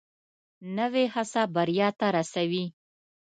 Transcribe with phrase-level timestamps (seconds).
[0.77, 2.65] نوې هڅه بریا ته رسوي